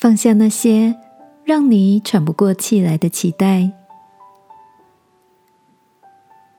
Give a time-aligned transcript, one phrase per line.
[0.00, 0.96] 放下那些
[1.44, 3.70] 让你喘不过气来的期待。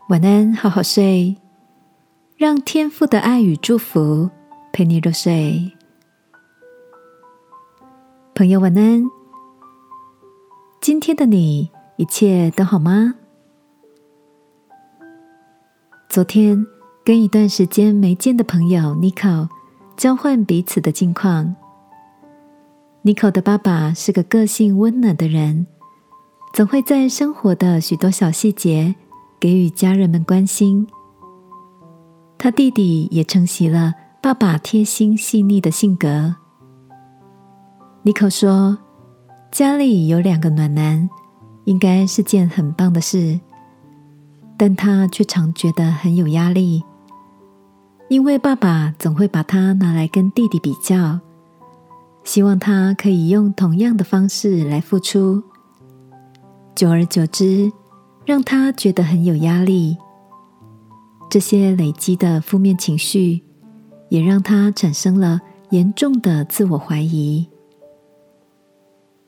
[0.09, 1.35] 晚安，好好睡，
[2.37, 4.29] 让天父的爱与祝福
[4.71, 5.71] 陪你入睡。
[8.35, 9.09] 朋友，晚安。
[10.79, 13.15] 今天的你一切都好吗？
[16.07, 16.63] 昨天
[17.03, 19.49] 跟一段时间没见的朋友妮可
[19.97, 21.55] 交换彼此的近况。
[23.03, 25.65] 妮可的爸爸是个个性温暖的人，
[26.53, 28.93] 总会在生活的许多小细节
[29.39, 30.87] 给予家人们关心。
[32.37, 36.35] 他弟弟也承袭了爸爸贴心细腻的性格。
[38.03, 38.77] 妮可说
[39.51, 41.09] ：“家里有两个暖男，
[41.65, 43.39] 应该是件很棒的事。”
[44.57, 46.83] 但他却常觉得很有压力，
[48.09, 51.19] 因为爸爸总会把他拿来跟弟弟比较，
[52.23, 55.43] 希望他可以用同样的方式来付出。
[56.75, 57.71] 久而久之，
[58.25, 59.97] 让他觉得很有压力。
[61.29, 63.43] 这些累积的负面情绪，
[64.09, 67.47] 也让他产生了严重的自我怀疑。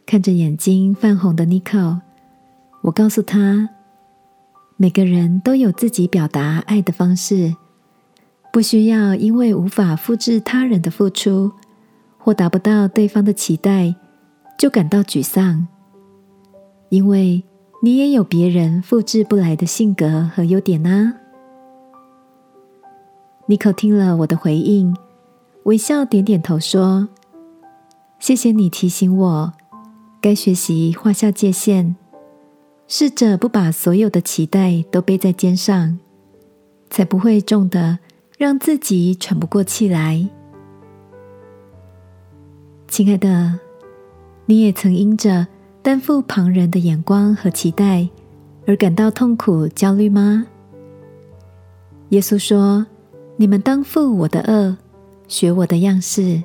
[0.05, 2.01] 看着眼睛泛红的妮可，
[2.83, 3.69] 我告诉他。
[4.75, 7.55] 每个人都有自己表达爱的方式，
[8.51, 11.51] 不需要因为无法复制他人的付出
[12.23, 13.93] 或达不到对方的期待
[14.57, 15.67] 就感到沮丧，
[16.87, 17.43] 因为
[17.81, 21.15] 你也有别人复制不来的性格和优点啊。
[23.47, 24.95] 妮可听了我的回应，
[25.63, 27.09] 微笑点点头说
[28.19, 29.53] ：“谢谢你提醒我，
[30.21, 31.97] 该学习画下界限。”
[32.87, 35.99] 试着不把所有的期待都背在肩上，
[36.89, 37.99] 才不会重的
[38.37, 40.29] 让自己喘不过气来。
[42.93, 43.59] 亲爱的，
[44.45, 45.47] 你也曾因着
[45.81, 48.07] 担负旁人的眼光和期待
[48.67, 50.45] 而感到痛苦、焦虑吗？
[52.09, 52.85] 耶稣说
[53.35, 54.77] ：“你们当负我的恶，
[55.27, 56.43] 学我的样式，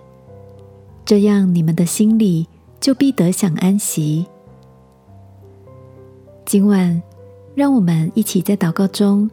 [1.05, 2.49] 这样你们的心里
[2.81, 4.25] 就必得享安息。”
[6.47, 7.03] 今晚，
[7.55, 9.31] 让我们一起在祷告中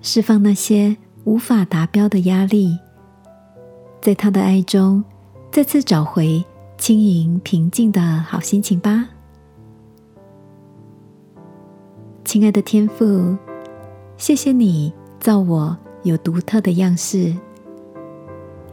[0.00, 2.78] 释放那些无法达标的压力，
[4.00, 5.04] 在他的爱中
[5.56, 6.44] 再次找回
[6.76, 9.08] 轻盈平静的好心情吧。
[12.26, 13.34] 亲爱的天父，
[14.18, 17.34] 谢谢你造我有独特的样式，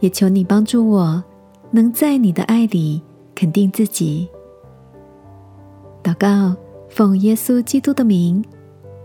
[0.00, 1.24] 也求你帮助我
[1.70, 3.00] 能在你的爱里
[3.34, 4.28] 肯定自己。
[6.02, 6.54] 祷告。
[6.90, 8.44] 奉耶稣基督的名，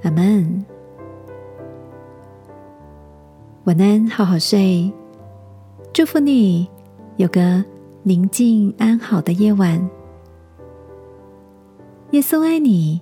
[0.03, 0.65] 阿门。
[3.63, 4.91] 晚安，好好睡。
[5.93, 6.69] 祝福你
[7.19, 7.61] 有个
[8.03, 9.77] 宁静安好的夜晚。
[12.11, 13.01] 耶稣爱你，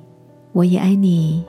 [0.53, 1.45] 我也爱你。